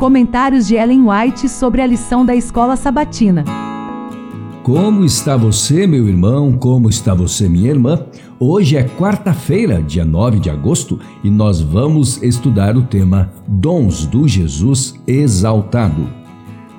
Comentários 0.00 0.66
de 0.66 0.76
Ellen 0.76 1.02
White 1.06 1.46
sobre 1.46 1.82
a 1.82 1.86
lição 1.86 2.24
da 2.24 2.34
escola 2.34 2.74
sabatina. 2.74 3.44
Como 4.62 5.04
está 5.04 5.36
você, 5.36 5.86
meu 5.86 6.08
irmão? 6.08 6.52
Como 6.52 6.88
está 6.88 7.12
você, 7.12 7.46
minha 7.50 7.68
irmã? 7.68 8.06
Hoje 8.38 8.78
é 8.78 8.82
quarta-feira, 8.82 9.82
dia 9.82 10.02
9 10.02 10.40
de 10.40 10.48
agosto, 10.48 10.98
e 11.22 11.28
nós 11.30 11.60
vamos 11.60 12.22
estudar 12.22 12.78
o 12.78 12.82
tema 12.84 13.30
Dons 13.46 14.06
do 14.06 14.26
Jesus 14.26 14.94
Exaltado. 15.06 16.08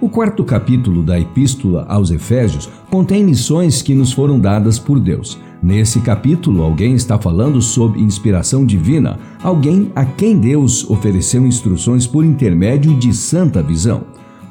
O 0.00 0.08
quarto 0.08 0.42
capítulo 0.42 1.00
da 1.00 1.16
Epístola 1.16 1.86
aos 1.88 2.10
Efésios 2.10 2.68
contém 2.90 3.22
missões 3.22 3.80
que 3.80 3.94
nos 3.94 4.12
foram 4.12 4.40
dadas 4.40 4.76
por 4.76 4.98
Deus. 4.98 5.38
Nesse 5.64 5.98
capítulo, 6.00 6.62
alguém 6.62 6.94
está 6.94 7.18
falando 7.18 7.62
sobre 7.62 7.98
inspiração 7.98 8.66
divina, 8.66 9.18
alguém 9.42 9.90
a 9.96 10.04
quem 10.04 10.38
Deus 10.38 10.84
ofereceu 10.90 11.46
instruções 11.46 12.06
por 12.06 12.22
intermédio 12.22 12.94
de 12.98 13.14
santa 13.14 13.62
visão. 13.62 14.02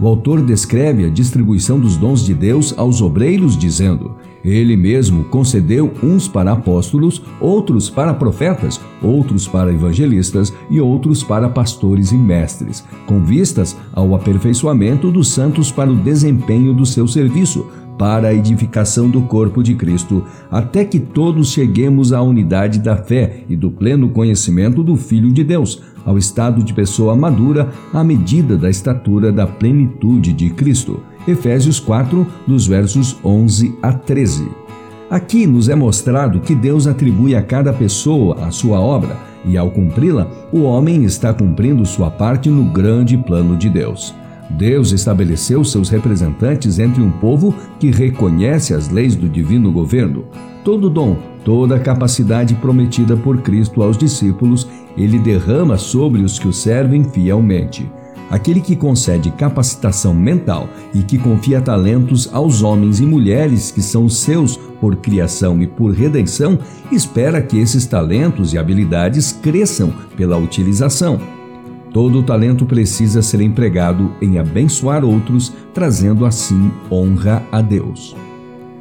O 0.00 0.08
autor 0.08 0.40
descreve 0.40 1.04
a 1.04 1.10
distribuição 1.10 1.78
dos 1.78 1.98
dons 1.98 2.24
de 2.24 2.32
Deus 2.32 2.72
aos 2.78 3.02
obreiros, 3.02 3.58
dizendo: 3.58 4.16
Ele 4.42 4.74
mesmo 4.74 5.24
concedeu 5.24 5.92
uns 6.02 6.26
para 6.26 6.52
apóstolos, 6.52 7.22
outros 7.38 7.90
para 7.90 8.14
profetas, 8.14 8.80
outros 9.02 9.46
para 9.46 9.70
evangelistas 9.70 10.50
e 10.70 10.80
outros 10.80 11.22
para 11.22 11.46
pastores 11.46 12.10
e 12.10 12.16
mestres, 12.16 12.82
com 13.06 13.22
vistas 13.22 13.76
ao 13.92 14.14
aperfeiçoamento 14.14 15.10
dos 15.10 15.28
santos 15.28 15.70
para 15.70 15.90
o 15.90 15.96
desempenho 15.96 16.72
do 16.72 16.86
seu 16.86 17.06
serviço 17.06 17.66
para 17.98 18.28
a 18.28 18.34
edificação 18.34 19.08
do 19.08 19.22
corpo 19.22 19.62
de 19.62 19.74
Cristo, 19.74 20.24
até 20.50 20.84
que 20.84 20.98
todos 20.98 21.52
cheguemos 21.52 22.12
à 22.12 22.20
unidade 22.22 22.78
da 22.78 22.96
fé 22.96 23.44
e 23.48 23.56
do 23.56 23.70
pleno 23.70 24.08
conhecimento 24.08 24.82
do 24.82 24.96
Filho 24.96 25.32
de 25.32 25.44
Deus, 25.44 25.82
ao 26.04 26.18
estado 26.18 26.62
de 26.62 26.72
pessoa 26.72 27.14
madura, 27.14 27.70
à 27.92 28.02
medida 28.02 28.56
da 28.56 28.68
estatura 28.68 29.30
da 29.30 29.46
plenitude 29.46 30.32
de 30.32 30.50
Cristo. 30.50 31.00
Efésios 31.26 31.78
4, 31.78 32.26
dos 32.46 32.66
versos 32.66 33.16
11 33.24 33.74
a 33.80 33.92
13. 33.92 34.48
Aqui 35.08 35.46
nos 35.46 35.68
é 35.68 35.74
mostrado 35.74 36.40
que 36.40 36.54
Deus 36.54 36.86
atribui 36.86 37.36
a 37.36 37.42
cada 37.42 37.72
pessoa 37.72 38.46
a 38.46 38.50
sua 38.50 38.80
obra, 38.80 39.16
e 39.44 39.58
ao 39.58 39.70
cumpri-la, 39.70 40.26
o 40.52 40.62
homem 40.62 41.04
está 41.04 41.34
cumprindo 41.34 41.84
sua 41.84 42.10
parte 42.10 42.48
no 42.48 42.64
grande 42.64 43.16
plano 43.18 43.56
de 43.56 43.68
Deus. 43.68 44.14
Deus 44.56 44.92
estabeleceu 44.92 45.64
seus 45.64 45.88
representantes 45.88 46.78
entre 46.78 47.02
um 47.02 47.10
povo 47.10 47.54
que 47.80 47.90
reconhece 47.90 48.74
as 48.74 48.88
leis 48.88 49.16
do 49.16 49.28
divino 49.28 49.72
governo. 49.72 50.24
Todo 50.64 50.90
dom, 50.90 51.16
toda 51.44 51.78
capacidade 51.78 52.54
prometida 52.54 53.16
por 53.16 53.40
Cristo 53.42 53.82
aos 53.82 53.96
discípulos, 53.96 54.68
ele 54.96 55.18
derrama 55.18 55.76
sobre 55.78 56.22
os 56.22 56.38
que 56.38 56.46
o 56.46 56.52
servem 56.52 57.04
fielmente. 57.04 57.90
Aquele 58.30 58.60
que 58.60 58.76
concede 58.76 59.30
capacitação 59.32 60.14
mental 60.14 60.68
e 60.94 61.02
que 61.02 61.18
confia 61.18 61.60
talentos 61.60 62.30
aos 62.32 62.62
homens 62.62 63.00
e 63.00 63.04
mulheres 63.04 63.70
que 63.70 63.82
são 63.82 64.08
seus 64.08 64.56
por 64.80 64.96
criação 64.96 65.62
e 65.62 65.66
por 65.66 65.92
redenção, 65.92 66.58
espera 66.90 67.42
que 67.42 67.58
esses 67.58 67.84
talentos 67.84 68.54
e 68.54 68.58
habilidades 68.58 69.32
cresçam 69.32 69.92
pela 70.16 70.38
utilização. 70.38 71.41
Todo 71.92 72.20
o 72.20 72.22
talento 72.22 72.64
precisa 72.64 73.20
ser 73.20 73.40
empregado 73.40 74.12
em 74.20 74.38
abençoar 74.38 75.04
outros, 75.04 75.52
trazendo 75.74 76.24
assim 76.24 76.70
honra 76.90 77.42
a 77.52 77.60
Deus. 77.60 78.16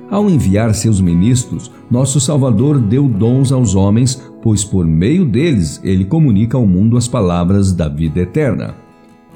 Ao 0.09 0.29
enviar 0.29 0.73
seus 0.73 0.99
ministros, 0.99 1.71
nosso 1.89 2.19
Salvador 2.19 2.79
deu 2.79 3.07
dons 3.07 3.51
aos 3.51 3.75
homens, 3.75 4.21
pois 4.41 4.63
por 4.63 4.85
meio 4.85 5.25
deles 5.25 5.79
ele 5.83 6.05
comunica 6.05 6.57
ao 6.57 6.65
mundo 6.65 6.97
as 6.97 7.07
palavras 7.07 7.73
da 7.73 7.87
vida 7.87 8.21
eterna. 8.21 8.75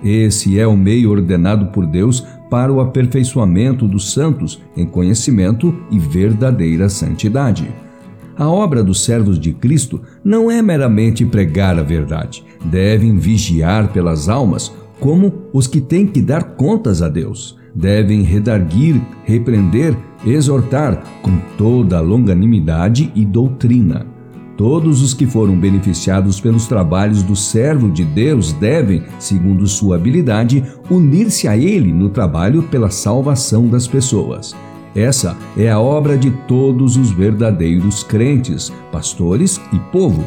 Esse 0.04 0.60
é 0.60 0.68
o 0.68 0.76
meio 0.76 1.12
ordenado 1.12 1.68
por 1.68 1.86
Deus 1.86 2.26
para 2.50 2.72
o 2.72 2.80
aperfeiçoamento 2.80 3.88
dos 3.88 4.12
santos 4.12 4.62
em 4.76 4.86
conhecimento 4.86 5.74
e 5.90 5.98
verdadeira 5.98 6.90
santidade. 6.90 7.74
A 8.38 8.50
obra 8.50 8.84
dos 8.84 9.04
servos 9.04 9.40
de 9.40 9.54
Cristo 9.54 10.02
não 10.24 10.52
é 10.52 10.62
meramente 10.62 11.26
pregar 11.26 11.80
a 11.80 11.84
verdade. 11.84 12.44
Devem 12.66 13.18
vigiar 13.18 13.94
pelas 13.94 14.28
almas, 14.28 14.74
como 15.00 15.34
os 15.54 15.68
que 15.68 15.80
têm 15.80 16.06
que 16.06 16.22
dar 16.22 16.44
contas 16.56 17.02
a 17.02 17.08
Deus. 17.08 17.58
Devem 17.74 18.24
redarguir, 18.24 19.02
repreender, 19.24 19.96
exortar 20.26 21.02
com 21.22 21.38
toda 21.58 21.98
a 21.98 22.02
longanimidade 22.02 23.10
e 23.16 23.26
doutrina. 23.26 24.06
Todos 24.58 25.02
os 25.02 25.14
que 25.14 25.26
foram 25.26 25.58
beneficiados 25.58 26.40
pelos 26.40 26.66
trabalhos 26.68 27.24
do 27.24 27.36
servo 27.36 27.90
de 27.90 28.04
Deus 28.06 28.54
devem, 28.54 29.04
segundo 29.20 29.68
sua 29.68 29.96
habilidade, 29.96 30.64
unir-se 30.90 31.48
a 31.48 31.58
ele 31.58 31.92
no 31.92 32.10
trabalho 32.10 32.64
pela 32.64 32.90
salvação 32.90 33.68
das 33.68 33.88
pessoas. 33.88 34.56
Essa 34.96 35.38
é 35.58 35.70
a 35.70 35.78
obra 35.78 36.18
de 36.18 36.32
todos 36.32 36.96
os 36.96 37.12
verdadeiros 37.12 38.02
crentes, 38.02 38.72
pastores 38.94 39.60
e 39.74 39.80
povo. 39.92 40.24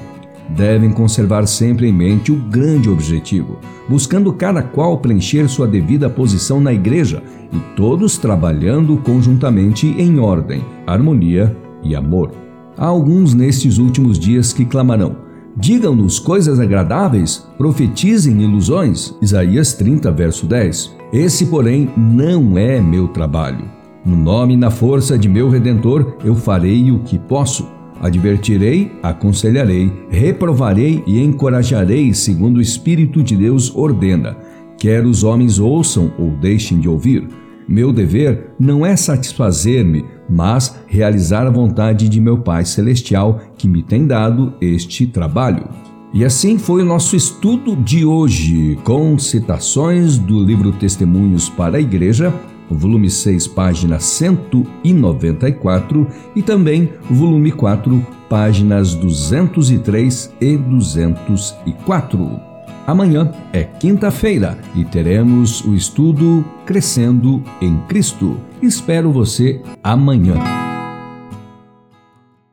Devem 0.51 0.91
conservar 0.91 1.47
sempre 1.47 1.89
em 1.89 1.93
mente 1.93 2.31
o 2.31 2.37
grande 2.37 2.91
objetivo, 2.91 3.59
buscando 3.89 4.33
cada 4.33 4.63
qual 4.63 4.99
preencher 4.99 5.49
sua 5.49 5.67
devida 5.67 6.11
posição 6.11 6.61
na 6.61 6.73
igreja 6.73 7.23
e 7.51 7.59
todos 7.75 8.19
trabalhando 8.19 8.99
conjuntamente 8.99 9.87
em 9.87 10.19
ordem, 10.19 10.63
harmonia 10.87 11.57
e 11.83 11.95
amor. 11.97 12.33
Há 12.77 12.87
alguns 12.87 13.33
nestes 13.33 13.79
últimos 13.79 14.19
dias 14.19 14.53
que 14.53 14.67
clamarão: 14.67 15.17
Digam-nos 15.57 16.19
coisas 16.19 16.61
agradáveis, 16.61 17.47
profetizem 17.57 18.43
ilusões. 18.43 19.15
Isaías 19.21 19.73
30, 19.73 20.13
verso 20.13 20.47
10. 20.47 20.95
Esse, 21.13 21.47
porém, 21.47 21.91
não 21.97 22.57
é 22.57 22.81
meu 22.81 23.09
trabalho. 23.09 23.78
No 24.09 24.17
nome 24.17 24.55
e 24.55 24.57
na 24.57 24.71
força 24.71 25.19
de 25.19 25.29
meu 25.29 25.51
Redentor, 25.51 26.17
eu 26.25 26.35
farei 26.35 26.91
o 26.91 27.01
que 27.01 27.19
posso. 27.19 27.69
Advertirei, 28.01 28.91
aconselharei, 29.03 29.93
reprovarei 30.09 31.05
e 31.07 31.21
encorajarei, 31.21 32.15
segundo 32.15 32.57
o 32.57 32.63
Espírito 32.63 33.23
de 33.23 33.37
Deus 33.37 33.71
ordena. 33.77 34.35
Quer 34.79 35.05
os 35.05 35.25
homens 35.25 35.59
ouçam 35.59 36.11
ou 36.19 36.31
deixem 36.31 36.81
de 36.81 36.89
ouvir. 36.89 37.29
Meu 37.69 37.93
dever 37.93 38.55
não 38.59 38.87
é 38.87 38.97
satisfazer-me, 38.97 40.07
mas 40.27 40.75
realizar 40.87 41.47
a 41.47 41.51
vontade 41.51 42.09
de 42.09 42.19
meu 42.19 42.39
Pai 42.39 42.65
Celestial, 42.65 43.39
que 43.59 43.69
me 43.69 43.83
tem 43.83 44.07
dado 44.07 44.55
este 44.59 45.07
trabalho. 45.07 45.69
E 46.15 46.25
assim 46.25 46.57
foi 46.57 46.81
o 46.81 46.87
nosso 46.87 47.15
estudo 47.15 47.77
de 47.77 48.07
hoje, 48.07 48.79
com 48.85 49.19
citações 49.19 50.17
do 50.17 50.43
livro 50.43 50.73
Testemunhos 50.73 51.51
para 51.51 51.77
a 51.77 51.81
Igreja, 51.81 52.33
volume 52.71 53.11
6, 53.11 53.49
página 53.49 53.99
194 53.99 56.07
e 56.35 56.43
também 56.43 56.89
volume 57.11 57.53
4, 57.53 58.07
páginas 58.29 58.95
203 58.95 60.33
e 60.41 60.57
204. 60.57 62.41
Amanhã 62.87 63.31
é 63.53 63.65
quinta-feira 63.65 64.57
e 64.75 64.83
teremos 64.85 65.63
o 65.65 65.75
estudo 65.75 66.45
Crescendo 66.65 67.43
em 67.61 67.77
Cristo. 67.87 68.39
Espero 68.63 69.13
você 69.13 69.61
amanhã. 69.83 70.68